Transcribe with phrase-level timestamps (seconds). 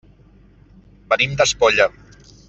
[1.13, 1.87] Venim d'Espolla.